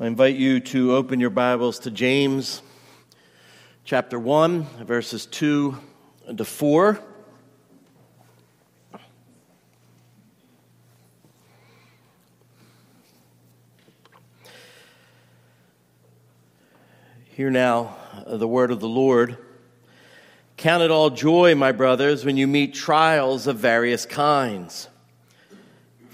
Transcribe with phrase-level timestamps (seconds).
[0.00, 2.62] I invite you to open your Bibles to James
[3.84, 5.78] chapter 1, verses 2
[6.36, 6.98] to 4.
[17.26, 19.38] Hear now the word of the Lord.
[20.56, 24.88] Count it all joy, my brothers, when you meet trials of various kinds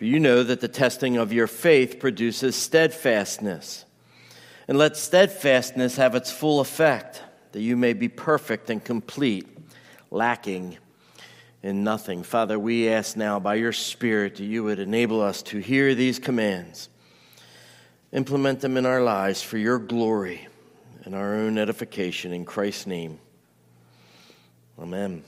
[0.00, 3.84] for you know that the testing of your faith produces steadfastness.
[4.66, 9.46] And let steadfastness have its full effect, that you may be perfect and complete,
[10.10, 10.78] lacking
[11.62, 12.22] in nothing.
[12.22, 16.18] Father, we ask now by your Spirit that you would enable us to hear these
[16.18, 16.88] commands,
[18.10, 20.48] implement them in our lives for your glory
[21.04, 22.32] and our own edification.
[22.32, 23.18] In Christ's name,
[24.78, 25.24] amen.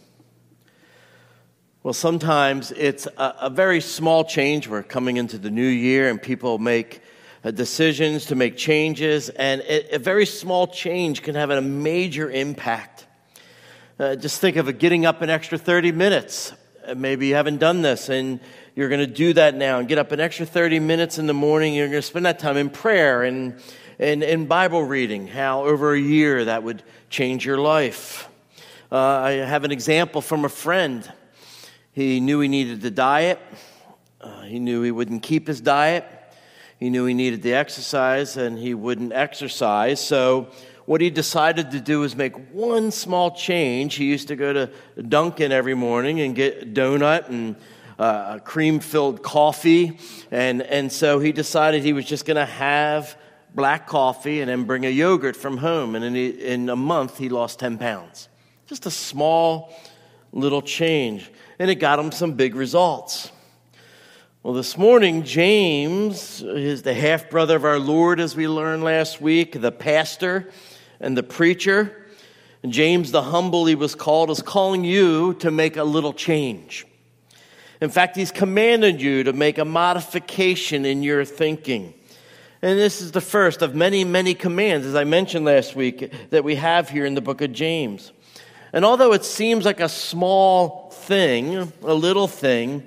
[1.84, 4.68] Well, sometimes it's a, a, very small change.
[4.68, 7.02] We're coming into the new year and people make
[7.42, 12.30] uh, decisions to make changes, and it, a very small change can have a major
[12.30, 13.08] impact.
[13.98, 16.52] Uh, just think of getting up an extra 30 minutes.
[16.86, 18.38] Uh, maybe you haven't done this and
[18.76, 21.34] you're going to do that now and get up an extra 30 minutes in the
[21.34, 21.74] morning.
[21.74, 23.60] You're going to spend that time in prayer and,
[23.98, 25.26] and Bible reading.
[25.26, 28.28] How over a year that would change your life.
[28.92, 31.12] Uh, I have an example from a friend.
[31.92, 33.38] He knew he needed the diet.
[34.18, 36.06] Uh, he knew he wouldn't keep his diet.
[36.80, 40.00] He knew he needed the exercise and he wouldn't exercise.
[40.00, 40.48] So,
[40.86, 43.94] what he decided to do was make one small change.
[43.94, 44.70] He used to go to
[45.00, 47.56] Dunkin' every morning and get a donut and
[47.98, 49.98] uh, cream filled coffee.
[50.30, 53.16] And, and so he decided he was just going to have
[53.54, 55.94] black coffee and then bring a yogurt from home.
[55.94, 58.28] And in, in a month, he lost 10 pounds.
[58.66, 59.72] Just a small
[60.32, 63.30] little change and it got him some big results.
[64.42, 69.20] Well, this morning, James is the half brother of our Lord, as we learned last
[69.20, 70.50] week, the pastor
[70.98, 72.08] and the preacher.
[72.64, 76.86] And James, the humble, he was called, is calling you to make a little change.
[77.80, 81.94] In fact, he's commanded you to make a modification in your thinking.
[82.62, 86.44] And this is the first of many, many commands, as I mentioned last week, that
[86.44, 88.12] we have here in the book of James.
[88.72, 92.86] And although it seems like a small thing, a little thing,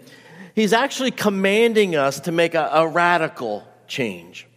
[0.56, 4.48] he's actually commanding us to make a, a radical change.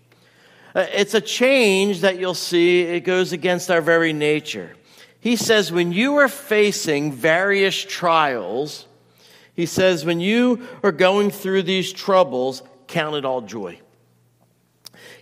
[0.74, 4.74] Uh, it's a change that you'll see, it goes against our very nature.
[5.20, 8.86] He says, when you are facing various trials,
[9.54, 13.80] he says, when you are going through these troubles, count it all joy.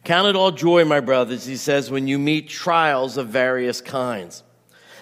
[0.04, 4.42] Count it all joy, my brothers, he says, when you meet trials of various kinds.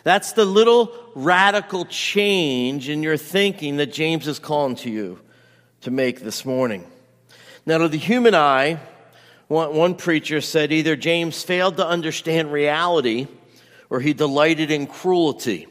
[0.05, 5.19] That's the little radical change in your thinking that James is calling to you
[5.81, 6.87] to make this morning.
[7.67, 8.79] Now, to the human eye,
[9.49, 13.27] one, preacher said either James failed to understand reality
[13.89, 15.69] or he delighted in cruelty.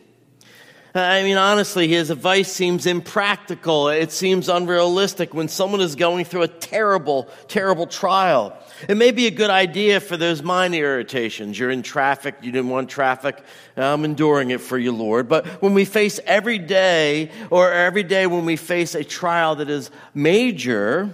[0.96, 3.90] I mean, honestly, his advice seems impractical.
[3.90, 8.58] It seems unrealistic when someone is going through a terrible, terrible trial.
[8.88, 11.58] It may be a good idea for those mind irritations.
[11.58, 13.44] You're in traffic, you didn't want traffic.
[13.78, 15.30] I'm enduring it for you, Lord.
[15.30, 19.70] But when we face every day, or every day when we face a trial that
[19.70, 21.14] is major,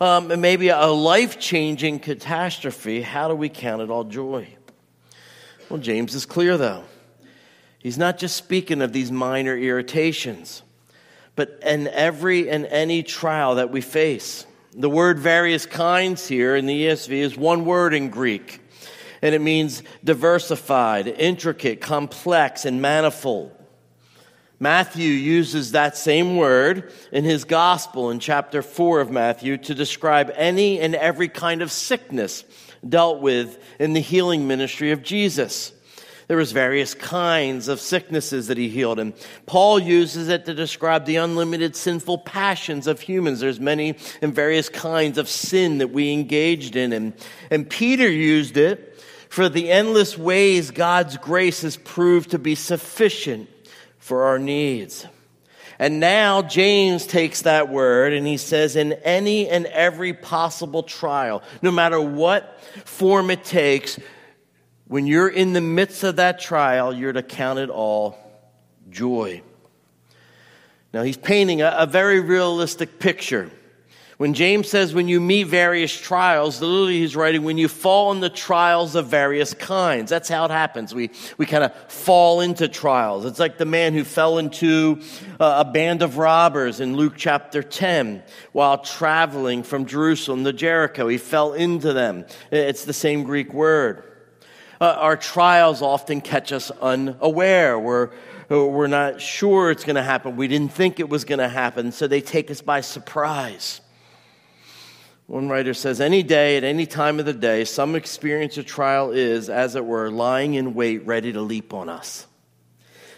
[0.00, 4.48] um, and maybe a life changing catastrophe, how do we count it all joy?
[5.68, 6.84] Well, James is clear, though.
[7.78, 10.62] He's not just speaking of these minor irritations,
[11.36, 14.44] but in every and any trial that we face.
[14.72, 18.60] The word various kinds here in the ESV is one word in Greek,
[19.20, 23.50] and it means diversified, intricate, complex, and manifold.
[24.60, 30.30] Matthew uses that same word in his gospel in chapter 4 of Matthew to describe
[30.36, 32.44] any and every kind of sickness
[32.88, 35.72] dealt with in the healing ministry of Jesus.
[36.30, 39.00] There was various kinds of sicknesses that he healed.
[39.00, 39.14] And
[39.46, 43.40] Paul uses it to describe the unlimited sinful passions of humans.
[43.40, 46.92] There's many and various kinds of sin that we engaged in.
[46.92, 47.14] And,
[47.50, 53.48] and Peter used it for the endless ways God's grace has proved to be sufficient
[53.98, 55.08] for our needs.
[55.80, 61.42] And now James takes that word and he says, in any and every possible trial,
[61.60, 63.98] no matter what form it takes,
[64.90, 68.18] when you're in the midst of that trial, you're to count it all
[68.90, 69.40] joy.
[70.92, 73.52] Now, he's painting a, a very realistic picture.
[74.16, 78.18] When James says when you meet various trials, literally he's writing when you fall in
[78.18, 80.10] the trials of various kinds.
[80.10, 80.92] That's how it happens.
[80.92, 83.26] We, we kind of fall into trials.
[83.26, 85.02] It's like the man who fell into
[85.38, 91.06] a band of robbers in Luke chapter 10 while traveling from Jerusalem to Jericho.
[91.06, 92.26] He fell into them.
[92.50, 94.09] It's the same Greek word.
[94.80, 97.78] Uh, our trials often catch us unaware.
[97.78, 98.10] We're,
[98.48, 100.36] we're not sure it's going to happen.
[100.36, 103.82] We didn't think it was going to happen, so they take us by surprise.
[105.26, 109.10] One writer says, Any day, at any time of the day, some experience or trial
[109.10, 112.26] is, as it were, lying in wait, ready to leap on us,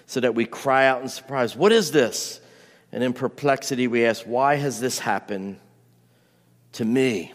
[0.07, 2.41] so that we cry out in surprise, What is this?
[2.91, 5.61] And in perplexity, we ask, Why has this happened
[6.73, 7.33] to me?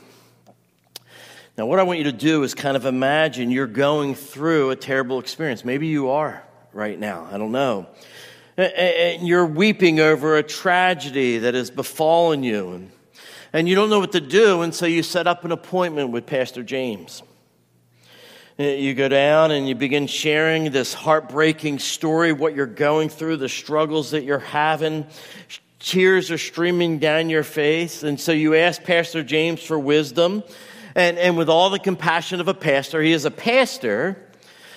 [1.57, 4.75] Now, what I want you to do is kind of imagine you're going through a
[4.75, 5.65] terrible experience.
[5.65, 7.27] Maybe you are right now.
[7.31, 7.87] I don't know.
[8.57, 12.71] And you're weeping over a tragedy that has befallen you.
[12.73, 12.91] And
[13.53, 16.25] and you don't know what to do, and so you set up an appointment with
[16.25, 17.23] Pastor James.
[18.59, 23.37] Uh, you go down and you begin sharing this heartbreaking story, what you're going through,
[23.37, 25.05] the struggles that you're having.
[25.79, 28.03] Tears are streaming down your face.
[28.03, 30.43] And so you ask Pastor James for wisdom.
[30.97, 34.17] And, and with all the compassion of a pastor, he is a pastor.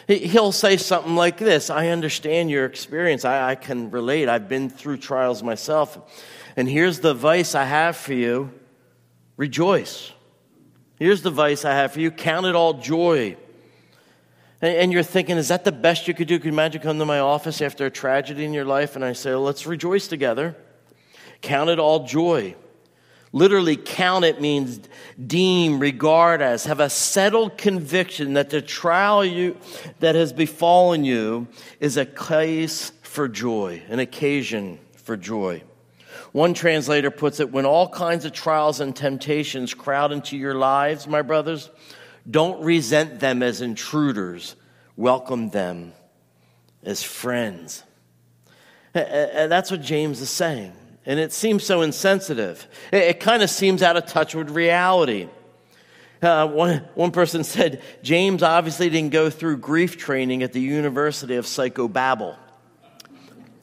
[0.07, 3.25] He'll say something like this I understand your experience.
[3.25, 4.29] I, I can relate.
[4.29, 5.99] I've been through trials myself.
[6.57, 8.53] And here's the advice I have for you
[9.39, 10.13] Rejoice.
[10.99, 13.39] Here's the advice I have for you count it all joy.
[14.61, 16.37] And you're thinking, is that the best you could do?
[16.37, 19.15] Could you imagine coming to my office after a tragedy in your life and I
[19.15, 20.55] say, well, let's rejoice together?
[21.41, 22.55] Count it all joy.
[23.33, 24.81] Literally, count it means
[25.25, 29.57] deem, regard as, have a settled conviction that the trial you,
[30.01, 31.47] that has befallen you
[31.79, 35.63] is a case for joy, an occasion for joy.
[36.33, 41.07] One translator puts it when all kinds of trials and temptations crowd into your lives,
[41.07, 41.71] my brothers,
[42.29, 44.57] don't resent them as intruders,
[44.97, 45.93] welcome them
[46.83, 47.85] as friends.
[48.93, 50.73] And that's what James is saying.
[51.11, 52.69] And it seems so insensitive.
[52.93, 55.29] It, kind of seems out of touch with reality.
[56.23, 61.35] Uh, one, one person said, James obviously didn't go through grief training at the University
[61.35, 62.37] of Psychobabble.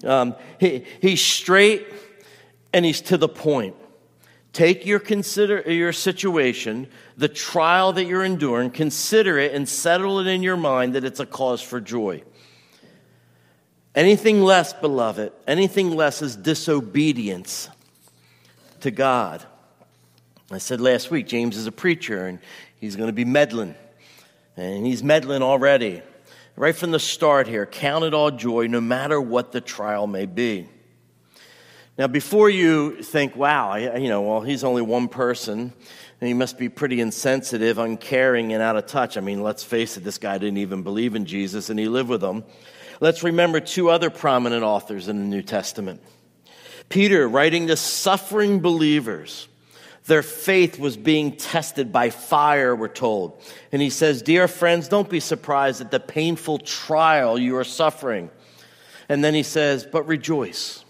[0.03, 1.87] Um, he, he's straight
[2.73, 3.77] and he's to the point.
[4.51, 10.27] Take your consider your situation, the trial that you're enduring, consider it and settle it
[10.27, 12.23] in your mind that it's a cause for joy.
[13.97, 17.67] Anything less, beloved, anything less is disobedience
[18.81, 19.43] to God.
[20.51, 22.37] I said last week, James is a preacher and
[22.79, 23.73] he's going to be meddling.
[24.55, 26.03] And he's meddling already.
[26.55, 30.27] Right from the start here, count it all joy no matter what the trial may
[30.27, 30.69] be.
[31.97, 35.73] Now, before you think, wow, you know, well, he's only one person,
[36.21, 39.17] and he must be pretty insensitive, uncaring, and out of touch.
[39.17, 42.09] I mean, let's face it, this guy didn't even believe in Jesus, and he lived
[42.09, 42.43] with them.
[42.99, 46.01] Let's remember two other prominent authors in the New Testament.
[46.89, 49.47] Peter, writing to suffering believers,
[50.05, 53.41] their faith was being tested by fire, we're told.
[53.71, 58.29] And he says, Dear friends, don't be surprised at the painful trial you are suffering.
[59.09, 60.85] And then he says, But rejoice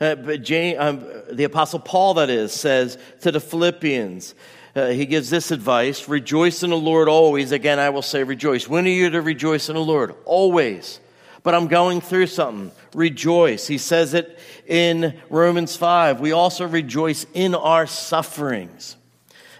[0.00, 4.34] uh, but James, um, the Apostle Paul, that is, says to the Philippians,
[4.74, 7.52] uh, he gives this advice rejoice in the Lord always.
[7.52, 8.68] Again, I will say rejoice.
[8.68, 10.14] When are you to rejoice in the Lord?
[10.24, 11.00] Always.
[11.42, 12.72] But I'm going through something.
[12.94, 13.66] Rejoice.
[13.66, 16.20] He says it in Romans 5.
[16.20, 18.96] We also rejoice in our sufferings.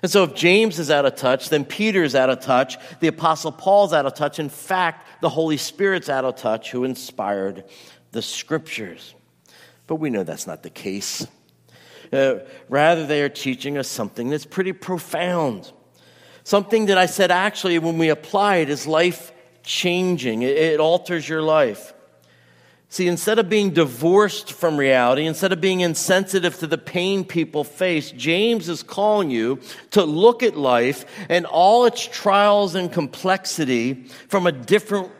[0.03, 2.77] And so if James is out of touch, then Peter's out of touch.
[3.01, 4.39] The Apostle Paul's out of touch.
[4.39, 7.65] In fact, the Holy Spirit's out of touch who inspired
[8.13, 9.15] the scriptures.
[9.87, 11.27] But we know that's not the case.
[12.15, 15.73] Uh, rather, they are teaching us something that's pretty profound.
[16.45, 21.29] Something that I said actually, when we apply it, is life changing, it, it alters
[21.29, 21.93] your life.
[22.91, 27.65] See, instead of being divorced from reality, instead of being insensitive to the pain people
[27.65, 29.59] face, James is calling you
[29.91, 35.11] to look at life and all its trials and complexity from a different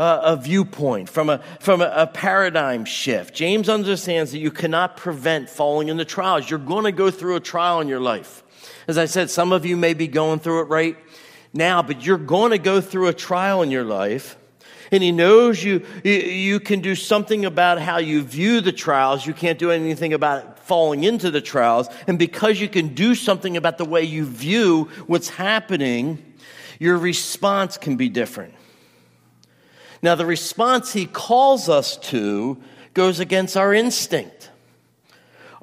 [0.00, 3.34] uh, a viewpoint, from, a, from a, a paradigm shift.
[3.34, 6.48] James understands that you cannot prevent falling into trials.
[6.48, 8.42] You're going to go through a trial in your life.
[8.88, 10.96] As I said, some of you may be going through it right
[11.52, 14.38] now, but you're going to go through a trial in your life.
[14.90, 19.26] And he knows you, you can do something about how you view the trials.
[19.26, 21.88] You can't do anything about falling into the trials.
[22.06, 26.34] And because you can do something about the way you view what's happening,
[26.78, 28.54] your response can be different.
[30.02, 32.60] Now, the response he calls us to
[32.94, 34.50] goes against our instinct.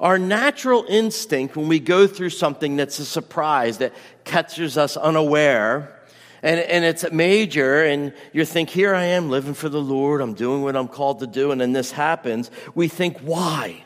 [0.00, 3.92] Our natural instinct when we go through something that's a surprise, that
[4.24, 6.00] catches us unaware,
[6.40, 10.34] and, and it's major, and you think, here I am living for the Lord, I'm
[10.34, 13.84] doing what I'm called to do, and then this happens, we think, why?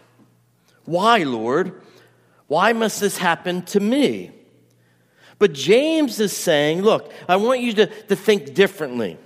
[0.84, 1.80] Why, Lord?
[2.46, 4.32] Why must this happen to me?
[5.38, 9.16] But James is saying, look, I want you to, to think differently.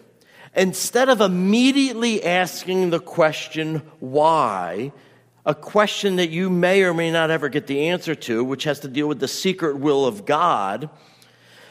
[0.56, 4.90] Instead of immediately asking the question, why,
[5.44, 8.80] a question that you may or may not ever get the answer to, which has
[8.80, 10.88] to deal with the secret will of God.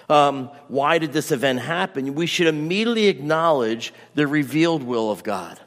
[0.07, 2.13] Um, why did this event happen?
[2.13, 5.59] We should immediately acknowledge the revealed will of God.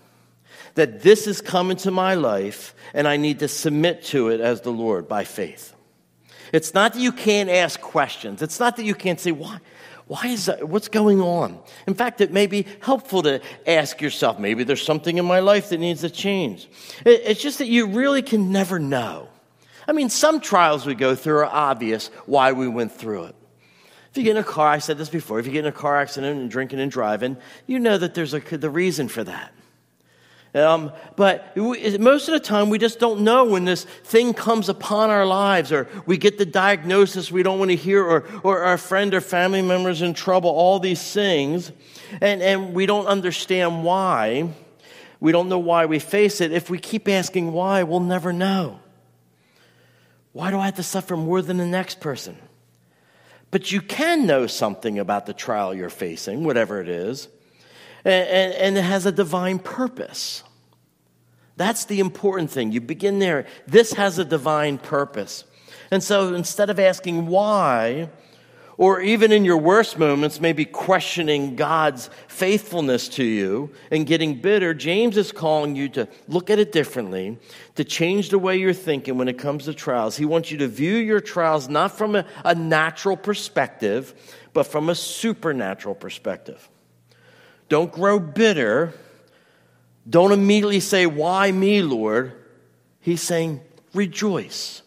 [0.77, 4.61] That this is coming to my life and I need to submit to it as
[4.61, 5.75] the Lord by faith.
[6.53, 8.43] It's not that you can't ask questions.
[8.43, 9.59] It's not that you can't say, why?
[10.09, 10.67] Why is that?
[10.67, 11.59] What's going on?
[11.87, 15.69] In fact, it may be helpful to ask yourself, maybe there's something in my life
[15.69, 16.69] that needs to change.
[17.05, 19.29] It's just that you really can never know.
[19.87, 23.35] I mean, some trials we go through are obvious why we went through it.
[24.11, 25.73] If you get in a car, I said this before, if you get in a
[25.73, 27.37] car accident and drinking and driving,
[27.67, 29.53] you know that there's a, the reason for that.
[30.55, 34.69] Um, but we, most of the time, we just don't know when this thing comes
[34.69, 38.63] upon our lives, or we get the diagnosis we don't want to hear, or, or
[38.63, 41.71] our friend or family member is in trouble, all these things,
[42.21, 44.49] and, and we don't understand why.
[45.21, 46.53] We don't know why we face it.
[46.53, 48.81] If we keep asking why, we'll never know.
[50.33, 52.39] Why do I have to suffer more than the next person?
[53.51, 57.29] But you can know something about the trial you're facing, whatever it is
[58.09, 60.43] and, and it has a divine purpose.
[61.57, 62.73] That's the important thing.
[62.73, 63.47] You begin there.
[63.67, 65.45] This has a divine purpose.
[65.91, 68.11] And so instead of asking why,
[68.77, 74.73] or even in your worst moments, maybe questioning God's faithfulness to you and getting bitter,
[74.73, 77.39] James is calling you to look at it differently,
[77.75, 80.17] to change the way you're thinking when it comes to trials.
[80.17, 84.15] He wants you to view your trials not from a, a natural perspective,
[84.53, 86.69] but from a supernatural perspective.
[87.69, 88.95] Don't grow bitter.
[90.09, 92.33] Don't immediately say, Why me, Lord?
[93.01, 93.61] He's saying,
[93.95, 94.83] Rejoice.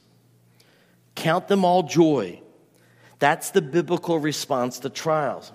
[1.15, 2.41] Count them all joy.
[3.19, 5.51] That's the biblical response to trials.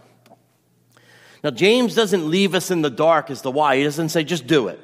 [1.43, 3.77] Now, James doesn't leave us in the dark as to why.
[3.77, 4.81] He doesn't say, just do it.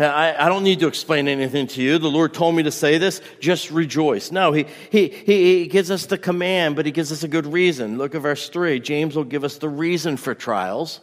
[0.00, 1.98] Uh, I, I, don't need to explain anything to you.
[1.98, 3.20] The Lord told me to say this.
[3.38, 4.32] Just rejoice.
[4.32, 7.46] No, he, he, he, he gives us the command, but he gives us a good
[7.46, 7.98] reason.
[7.98, 8.80] Look at verse 3.
[8.80, 11.00] James will give us the reason for trials.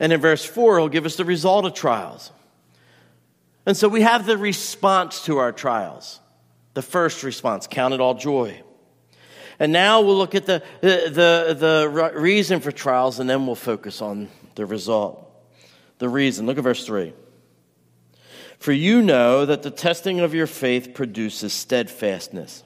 [0.00, 2.32] And in verse 4, he'll give us the result of trials.
[3.64, 6.18] And so we have the response to our trials.
[6.74, 8.60] The first response, count it all joy.
[9.60, 13.54] And now we'll look at the, the, the, the reason for trials, and then we'll
[13.54, 15.20] focus on the result.
[15.98, 16.46] The reason.
[16.46, 17.12] Look at verse 3.
[18.58, 22.62] For you know that the testing of your faith produces steadfastness.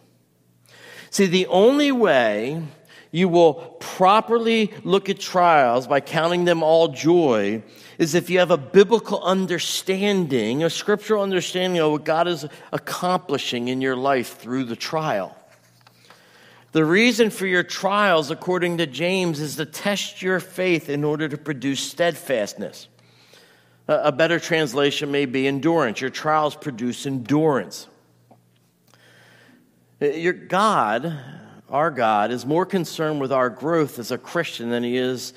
[1.10, 2.62] See, the only way
[3.10, 7.62] you will properly look at trials by counting them all joy
[7.96, 13.68] is if you have a biblical understanding, a scriptural understanding of what God is accomplishing
[13.68, 15.34] in your life through the trial.
[16.72, 21.26] The reason for your trials, according to James, is to test your faith in order
[21.28, 22.88] to produce steadfastness.
[23.88, 26.02] A better translation may be endurance.
[26.02, 27.86] Your trials produce endurance.
[29.98, 31.18] Your God,
[31.70, 35.32] our God, is more concerned with our growth as a Christian than he is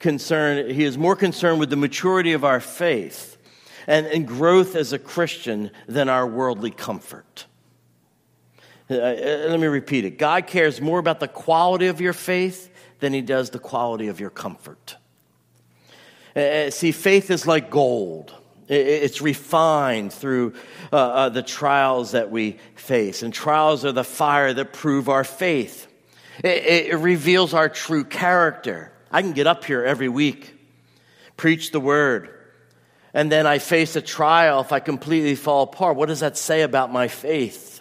[0.00, 0.70] concerned.
[0.70, 3.38] He is more concerned with the maturity of our faith
[3.86, 7.46] and, and growth as a Christian than our worldly comfort.
[8.90, 10.18] Uh, uh let me repeat it.
[10.18, 12.70] God cares more about the quality of your faith
[13.00, 14.96] than he does the quality of your comfort.
[16.36, 18.34] Uh, uh, see, faith is like gold.
[18.66, 20.54] It's refined through
[20.90, 23.22] uh, uh, the trials that we face.
[23.22, 25.86] And trials are the fire that prove our faith.
[26.42, 28.90] It, it reveals our true character.
[29.10, 30.54] I can get up here every week,
[31.36, 32.30] preach the word,
[33.12, 35.96] and then I face a trial if I completely fall apart.
[35.96, 37.80] What does that say about my faith?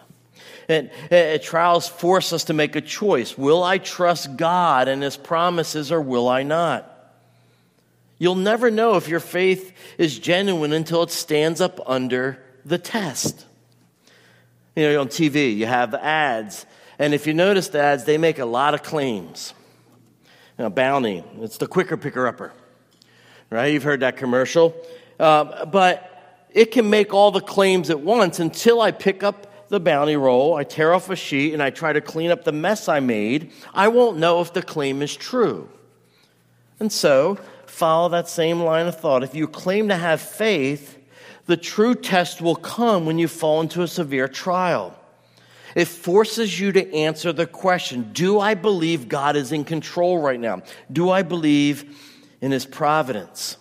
[0.70, 3.38] And, and trials force us to make a choice.
[3.38, 6.93] Will I trust God and His promises or will I not?
[8.24, 13.46] You'll never know if your faith is genuine until it stands up under the test.
[14.78, 16.66] You know, on TV, you have ads.
[16.98, 19.54] And if you notice the ads, they make a lot of claims.
[20.58, 22.54] You know, Bounty, it's the quicker picker upper.
[23.50, 23.74] Right?
[23.74, 24.74] You've heard that commercial.
[25.20, 29.82] Uh, but it can make all the claims at once until I pick up the
[29.82, 32.88] bounty roll, I tear off a sheet, and I try to clean up the mess
[32.88, 33.52] I made.
[33.74, 35.68] I won't know if the claim is true.
[36.80, 37.38] And so
[37.74, 39.24] follow that same line of thought.
[39.24, 41.00] If you claim to have faith,
[41.46, 44.98] The true test will come when you fall into a severe trial.
[45.76, 50.40] It forces you to answer the question Do I believe God is in control right
[50.40, 50.62] now?
[50.92, 52.00] Do I believe
[52.40, 53.58] in His providence?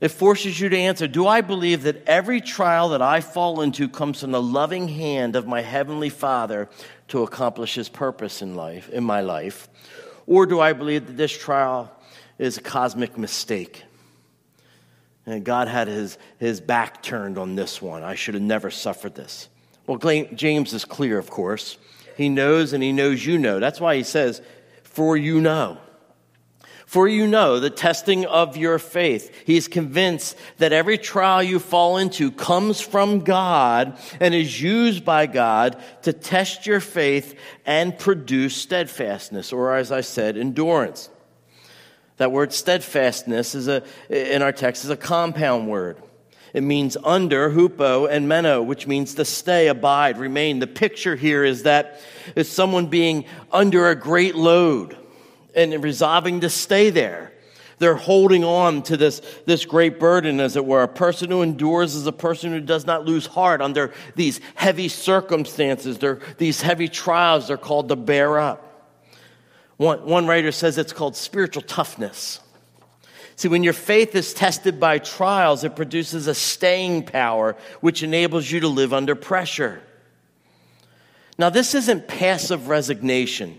[0.00, 3.88] It forces you to answer Do I believe that every trial that I fall into
[3.88, 6.68] comes from the loving hand of my Heavenly Father
[7.08, 9.68] to accomplish His purpose in life, in my life?
[10.26, 11.92] Or do I believe that this trial
[12.40, 13.84] is a cosmic mistake?
[15.26, 18.02] And God had his, his back turned on this one.
[18.02, 19.48] I should have never suffered this.
[19.86, 21.76] Well, James is clear, of course.
[22.16, 23.60] He knows and he knows you know.
[23.60, 24.40] That's why he says,
[24.82, 25.78] For you know.
[26.86, 29.32] For you know the testing of your faith.
[29.46, 35.26] He's convinced that every trial you fall into comes from God and is used by
[35.26, 41.10] God to test your faith and produce steadfastness, or as I said, endurance.
[42.20, 45.96] That word steadfastness is a, in our text is a compound word.
[46.52, 50.58] It means under, hupo, and meno, which means to stay, abide, remain.
[50.58, 51.98] The picture here is that
[52.36, 54.98] it's someone being under a great load
[55.54, 57.32] and resolving to stay there.
[57.78, 60.82] They're holding on to this, this great burden, as it were.
[60.82, 64.88] A person who endures is a person who does not lose heart under these heavy
[64.88, 65.98] circumstances,
[66.36, 67.48] these heavy trials.
[67.48, 68.69] They're called to bear up.
[69.80, 72.40] One, one writer says it's called spiritual toughness.
[73.36, 78.50] See, when your faith is tested by trials, it produces a staying power which enables
[78.50, 79.80] you to live under pressure.
[81.38, 83.58] Now, this isn't passive resignation.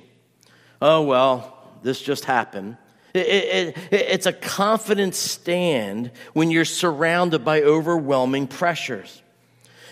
[0.80, 2.78] Oh, well, this just happened.
[3.16, 9.24] It, it, it, it's a confident stand when you're surrounded by overwhelming pressures.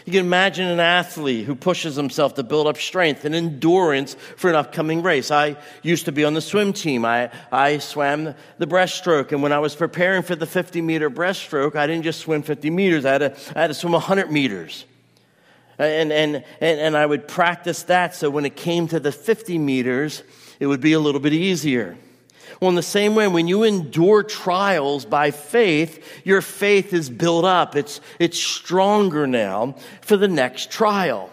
[0.09, 4.49] You can imagine an athlete who pushes himself to build up strength and endurance for
[4.49, 5.29] an upcoming race.
[5.29, 7.05] I used to be on the swim team.
[7.05, 9.31] I, I swam the breaststroke.
[9.33, 12.71] And when I was preparing for the 50 meter breaststroke, I didn't just swim 50
[12.71, 14.83] meters, I had to, I had to swim 100 meters.
[15.77, 19.59] And, and, and, and I would practice that so when it came to the 50
[19.59, 20.23] meters,
[20.59, 21.99] it would be a little bit easier.
[22.59, 27.45] Well, in the same way, when you endure trials by faith, your faith is built
[27.45, 27.75] up.
[27.75, 31.29] It's, it's stronger now for the next trial.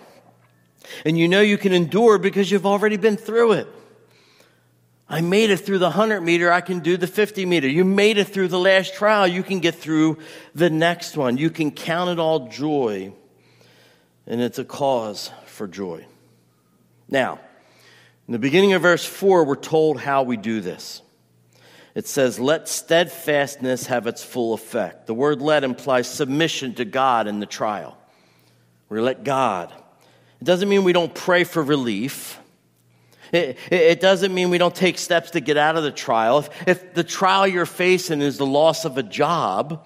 [1.04, 3.66] And you know you can endure because you've already been through it.
[5.08, 7.68] I made it through the 100 meter, I can do the 50 meter.
[7.68, 10.18] You made it through the last trial, you can get through
[10.54, 11.36] the next one.
[11.38, 13.12] You can count it all joy,
[14.26, 16.04] and it's a cause for joy.
[17.08, 17.38] Now,
[18.26, 21.02] in the beginning of verse 4, we're told how we do this.
[21.96, 25.06] It says, Let steadfastness have its full effect.
[25.06, 27.96] The word let implies submission to God in the trial.
[28.90, 29.72] We let God.
[30.38, 32.38] It doesn't mean we don't pray for relief.
[33.32, 36.38] It, it, doesn't mean we don't take steps to get out of the trial.
[36.38, 39.84] If, if the trial you're facing is the loss of a job,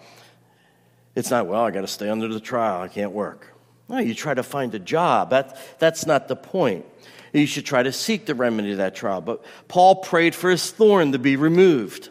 [1.14, 2.82] it's not, well, I got to stay under the trial.
[2.82, 3.46] I can't work.
[3.88, 5.30] No, you try to find a job.
[5.30, 6.84] That, that's not the point
[7.32, 9.20] you should try to seek the remedy of that trial.
[9.20, 12.08] But Paul prayed for his thorn to be removed.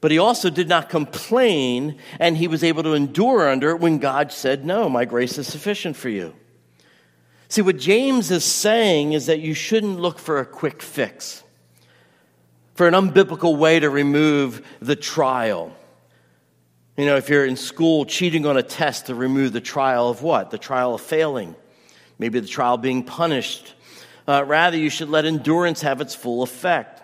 [0.00, 3.98] But he also did not complain, and he was able to endure under it when
[3.98, 6.34] God said, No, my grace is sufficient for you.
[7.48, 11.42] See, what James is saying is that you shouldn't look for a quick fix,
[12.74, 15.74] for an unbiblical way to remove the trial.
[16.96, 20.22] You know, if you're in school cheating on a test to remove the trial of
[20.22, 20.50] what?
[20.50, 21.56] The trial of failing.
[22.18, 23.74] Maybe the trial being punished
[24.26, 27.02] uh, rather, you should let endurance have its full effect.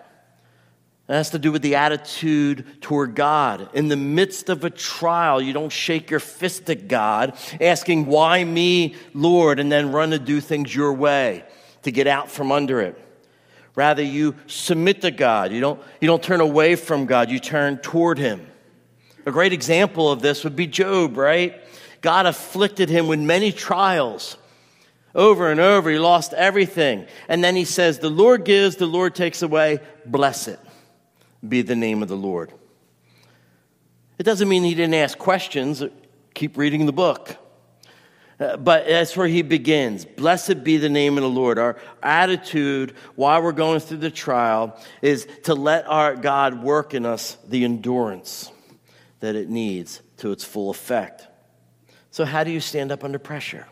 [1.07, 3.69] That has to do with the attitude toward God.
[3.73, 8.43] In the midst of a trial, you don't shake your fist at God, asking, Why
[8.43, 11.43] me, Lord, and then run to do things your way
[11.83, 12.97] to get out from under it.
[13.75, 15.51] Rather, you submit to God.
[15.51, 18.47] You don't, you don't turn away from God, you turn toward Him.
[19.25, 21.61] A great example of this would be Job, right?
[22.01, 24.35] God afflicted him with many trials.
[25.13, 27.05] Over and over, he lost everything.
[27.27, 29.79] And then he says, The Lord gives, the Lord takes away.
[30.05, 30.57] Blessed
[31.47, 32.53] be the name of the Lord.
[34.17, 35.83] It doesn't mean he didn't ask questions.
[36.33, 37.35] Keep reading the book.
[38.39, 40.05] Uh, but that's where he begins.
[40.05, 41.59] Blessed be the name of the Lord.
[41.59, 47.05] Our attitude while we're going through the trial is to let our God work in
[47.05, 48.51] us the endurance
[49.19, 51.27] that it needs to its full effect.
[52.09, 53.67] So, how do you stand up under pressure?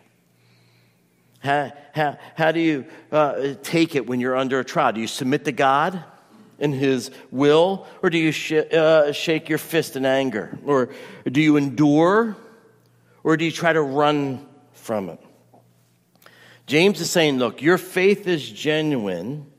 [1.39, 4.93] How, how, how do you uh, take it when you're under a trial?
[4.93, 6.03] Do you submit to God
[6.59, 10.59] and His will, or do you sh- uh, shake your fist in anger?
[10.65, 10.89] Or
[11.25, 12.35] do you endure,
[13.23, 15.19] or do you try to run from it?
[16.65, 19.49] James is saying, look, your faith is genuine.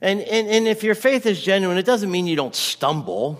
[0.00, 3.38] And, and, and if your faith is genuine, it doesn't mean you don't stumble.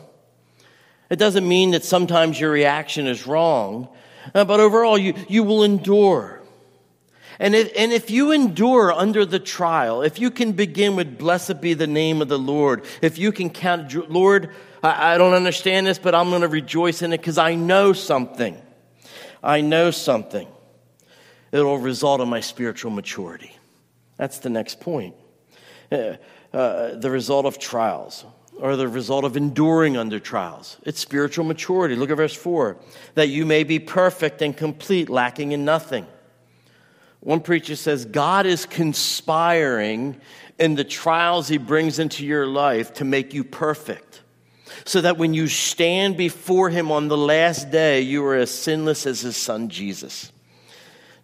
[1.09, 3.89] It doesn't mean that sometimes your reaction is wrong.
[4.35, 6.38] uh, but overall, you, you will endure.
[7.41, 11.61] And if, and if you endure under the trial, if you can begin with, Blessed
[11.61, 14.51] be the name of the Lord, if you can count, Lord,
[14.83, 17.93] I, I don't understand this, but I'm going to rejoice in it because I know
[17.93, 18.61] something.
[19.43, 20.49] I know something.
[21.53, 23.57] It'll result in my spiritual maturity.
[24.17, 25.15] That's the next point.
[25.91, 26.15] Uh,
[26.53, 28.25] uh, the result of trials
[28.59, 30.77] or the result of enduring under trials.
[30.83, 31.95] It's spiritual maturity.
[31.95, 32.77] Look at verse 4
[33.15, 36.07] that you may be perfect and complete, lacking in nothing.
[37.21, 40.21] One preacher says God is conspiring
[40.59, 44.23] in the trials he brings into your life to make you perfect.
[44.85, 49.07] So that when you stand before him on the last day, you are as sinless
[49.07, 50.33] as his son Jesus.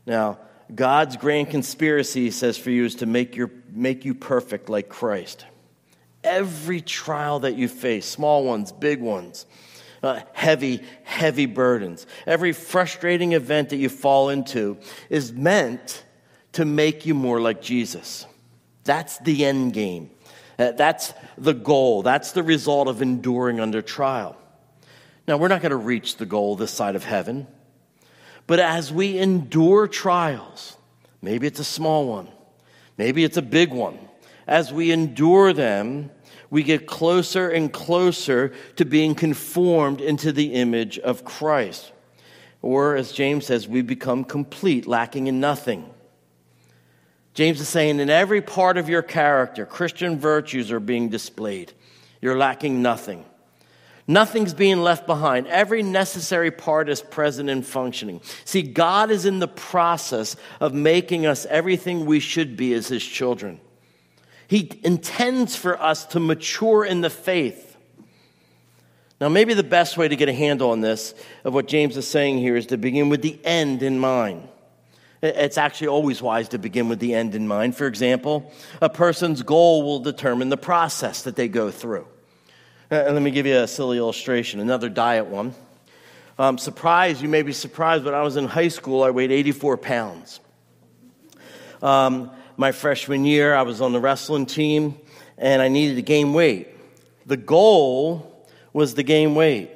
[0.06, 0.38] Now,
[0.74, 4.88] God's grand conspiracy, he says, for you is to make, your, make you perfect like
[4.88, 5.44] Christ.
[6.22, 9.46] Every trial that you face, small ones, big ones,
[10.04, 14.76] uh, heavy, heavy burdens, every frustrating event that you fall into
[15.08, 16.04] is meant
[16.52, 18.26] to make you more like Jesus.
[18.84, 20.10] That's the end game.
[20.58, 22.02] Uh, that's the goal.
[22.02, 24.36] That's the result of enduring under trial.
[25.26, 27.46] Now, we're not going to reach the goal this side of heaven,
[28.46, 30.76] but as we endure trials,
[31.22, 32.28] maybe it's a small one,
[32.98, 33.98] maybe it's a big one,
[34.46, 36.10] as we endure them,
[36.54, 41.90] we get closer and closer to being conformed into the image of Christ.
[42.62, 45.84] Or, as James says, we become complete, lacking in nothing.
[47.34, 51.72] James is saying, in every part of your character, Christian virtues are being displayed.
[52.22, 53.24] You're lacking nothing.
[54.06, 55.48] Nothing's being left behind.
[55.48, 58.20] Every necessary part is present and functioning.
[58.44, 63.04] See, God is in the process of making us everything we should be as His
[63.04, 63.58] children.
[64.48, 67.76] He intends for us to mature in the faith.
[69.20, 72.06] Now, maybe the best way to get a handle on this, of what James is
[72.06, 74.48] saying here, is to begin with the end in mind.
[75.22, 77.76] It's actually always wise to begin with the end in mind.
[77.76, 78.52] For example,
[78.82, 82.06] a person's goal will determine the process that they go through.
[82.90, 85.54] Uh, let me give you a silly illustration, another diet one.
[86.38, 89.78] Um, surprised, you may be surprised, but I was in high school, I weighed 84
[89.78, 90.40] pounds.
[91.80, 94.96] Um, my freshman year, I was on the wrestling team
[95.38, 96.68] and I needed to gain weight.
[97.26, 99.70] The goal was to gain weight.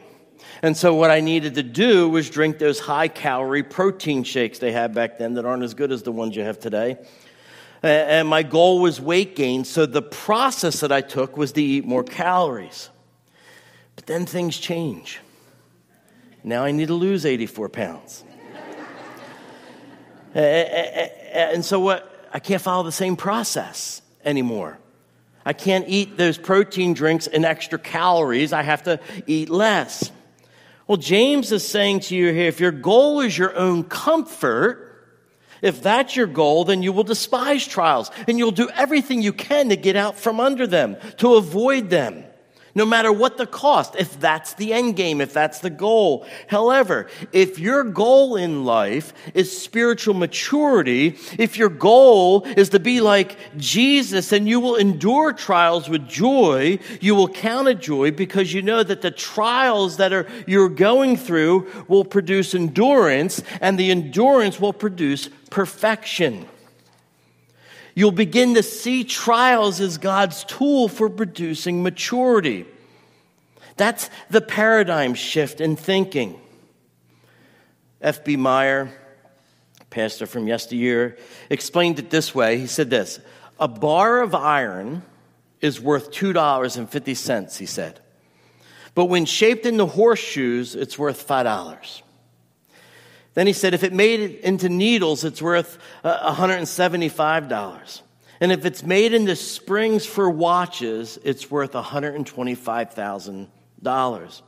[0.63, 4.73] And so, what I needed to do was drink those high calorie protein shakes they
[4.73, 6.99] had back then that aren't as good as the ones you have today.
[7.81, 9.65] And my goal was weight gain.
[9.65, 12.91] So, the process that I took was to eat more calories.
[13.95, 15.21] But then things change.
[16.43, 18.25] Now I need to lose 84 pounds.
[20.35, 24.79] and so, what I can't follow the same process anymore.
[25.45, 28.53] I can't eat those protein drinks and extra calories.
[28.53, 30.13] I have to eat less.
[30.87, 34.85] Well, James is saying to you here if your goal is your own comfort,
[35.63, 39.71] if that's your goal, then you will despise trials and you'll do everything you can
[39.71, 42.25] to get out from under them, to avoid them
[42.79, 46.25] no matter what the cost, if that's the end game, if that's the goal.
[46.47, 53.01] However, if your goal in life is spiritual maturity, if your goal is to be
[53.01, 58.55] like Jesus and you will endure trials with joy, you will count it joy because
[58.55, 63.91] you know that the trials that are you're going through will produce endurance and the
[63.91, 66.47] endurance will produce perfection.
[67.99, 72.65] You'll begin to see trials as God's tool for producing maturity.
[73.77, 76.39] That's the paradigm shift in thinking.
[78.01, 78.37] F.B.
[78.37, 78.93] Meyer,
[79.91, 81.19] pastor from yesteryear,
[81.51, 82.59] explained it this way.
[82.59, 83.19] He said this
[83.59, 85.03] A bar of iron
[85.61, 87.99] is worth $2.50, he said.
[88.95, 92.03] But when shaped into horseshoes, it's worth $5.
[93.35, 98.03] Then he said, if it made it into needles, it's worth uh, $175.
[98.41, 104.43] And if it's made into springs for watches, it's worth $125,000.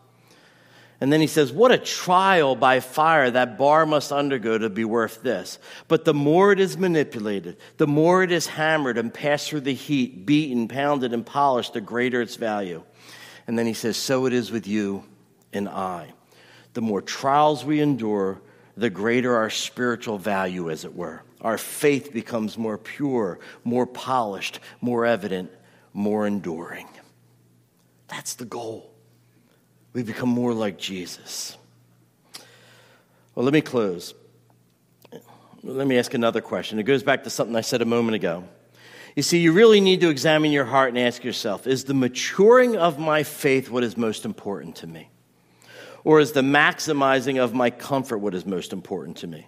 [1.03, 4.85] And then he says, What a trial by fire that bar must undergo to be
[4.85, 5.59] worth this.
[5.89, 9.75] But the more it is manipulated, the more it is hammered and passed through the
[9.75, 12.83] heat, beaten, pounded, and polished, the greater its value.
[13.47, 15.05] And then he says, So it is with you
[15.53, 16.13] and I.
[16.75, 18.43] The more trials we endure,
[18.81, 21.23] the greater our spiritual value, as it were.
[21.43, 25.51] Our faith becomes more pure, more polished, more evident,
[25.93, 26.89] more enduring.
[28.09, 28.91] That's the goal.
[29.93, 31.59] We become more like Jesus.
[33.35, 34.15] Well, let me close.
[35.63, 36.79] Let me ask another question.
[36.79, 38.45] It goes back to something I said a moment ago.
[39.15, 42.77] You see, you really need to examine your heart and ask yourself is the maturing
[42.77, 45.11] of my faith what is most important to me?
[46.05, 49.47] Or is the maximizing of my comfort what is most important to me?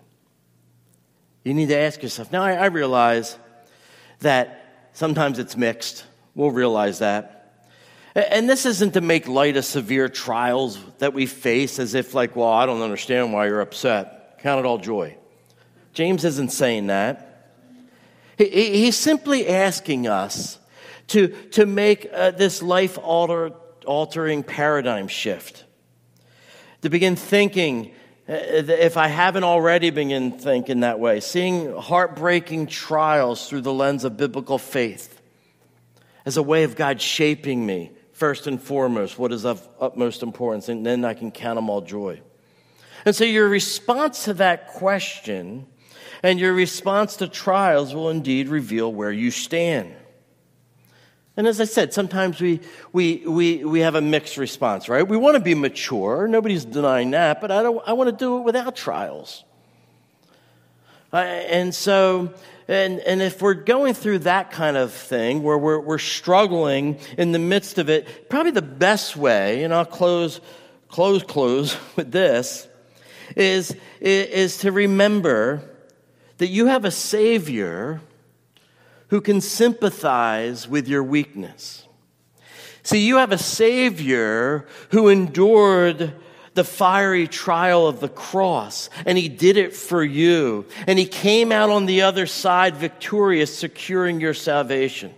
[1.45, 2.31] You need to ask yourself.
[2.31, 3.37] Now, I, I realize
[4.21, 6.05] that sometimes it's mixed.
[6.35, 7.39] We'll realize that.
[8.15, 12.37] And this isn't to make light of severe trials that we face as if, like,
[12.37, 14.39] well, I don't understand why you're upset.
[14.41, 15.17] Count it all joy.
[15.95, 17.51] James isn't saying that.
[18.37, 20.59] He's simply asking us
[21.09, 23.53] to, to make uh, this life alter,
[23.87, 25.65] altering paradigm shift,
[26.83, 27.93] to begin thinking,
[28.29, 34.05] uh, if I haven't already begun thinking that way, seeing heartbreaking trials through the lens
[34.05, 35.21] of biblical faith
[36.25, 40.69] as a way of God shaping me, first and foremost, what is of utmost importance,
[40.69, 42.21] and then I can count them all joy.
[43.05, 45.67] And so your response to that question
[46.23, 49.95] and your response to trials will indeed reveal where you stand.
[51.37, 52.61] And as I said, sometimes we,
[52.93, 55.07] we, we, we have a mixed response, right?
[55.07, 56.29] We want to be mature.
[56.29, 59.45] Nobody's denying that, but I, don't, I want to do it without trials.
[61.11, 62.33] And so,
[62.69, 67.33] and, and if we're going through that kind of thing where we're, we're struggling in
[67.33, 70.41] the midst of it, probably the best way, and I'll close,
[70.89, 72.69] close, close with this,
[73.37, 75.63] is, is to remember
[76.39, 78.03] that you have a Savior
[79.13, 81.87] who can sympathize with your weakness.
[82.83, 86.15] See, you have a Savior who endured
[86.55, 90.65] the fiery trial of the cross, and He did it for you.
[90.87, 95.13] And He came out on the other side victorious, securing your salvation.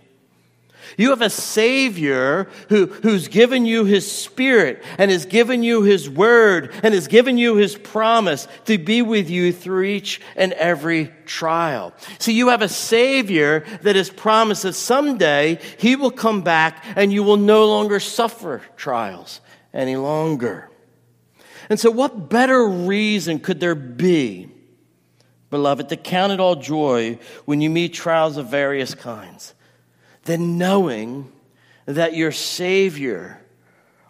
[0.97, 6.09] You have a Savior who, who's given you His Spirit and has given you His
[6.09, 11.11] Word and has given you His promise to be with you through each and every
[11.25, 11.93] trial.
[12.19, 17.11] See, you have a Savior that has promised that someday He will come back and
[17.11, 19.41] you will no longer suffer trials
[19.73, 20.69] any longer.
[21.69, 24.49] And so, what better reason could there be,
[25.49, 29.53] beloved, to count it all joy when you meet trials of various kinds?
[30.25, 31.31] Than knowing
[31.85, 33.39] that your Savior,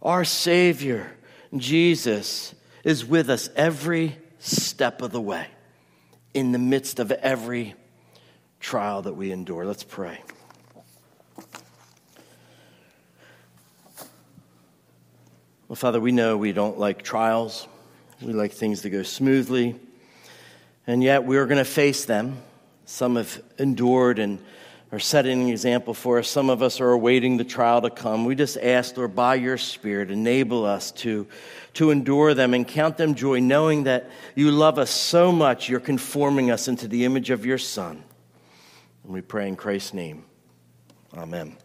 [0.01, 1.15] our Savior,
[1.55, 5.47] Jesus, is with us every step of the way
[6.33, 7.75] in the midst of every
[8.59, 9.65] trial that we endure.
[9.65, 10.19] Let's pray.
[15.67, 17.67] Well, Father, we know we don't like trials.
[18.21, 19.75] We like things to go smoothly.
[20.87, 22.37] And yet we are going to face them.
[22.85, 24.39] Some have endured and
[24.95, 26.29] are setting an example for us.
[26.29, 28.23] Some of us are awaiting the trial to come.
[28.23, 31.27] We just ask, Lord, by your Spirit, enable us to,
[31.73, 35.81] to endure them and count them joy, knowing that you love us so much, you're
[35.81, 38.05] conforming us into the image of your Son.
[39.03, 40.23] And we pray in Christ's name.
[41.13, 41.57] Amen.